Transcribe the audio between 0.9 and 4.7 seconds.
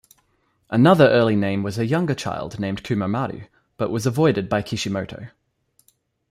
early name was a younger child named "Kumomaru" but was avoided by